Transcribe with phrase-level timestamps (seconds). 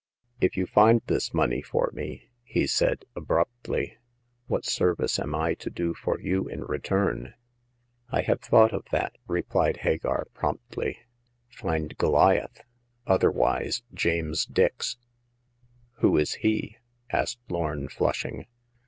[0.39, 3.99] If you find this money for me," he said, abruptly,"
[4.47, 7.35] what service am I to do for you in return?""
[8.09, 10.97] I have thought of that," replied Hagar, promptly."
[11.61, 12.63] Find Goliath—
[13.05, 15.05] otherwise James The First Customer.
[15.93, 16.77] 55" Who is he?
[16.93, 18.47] '* asked Lorn, flushing.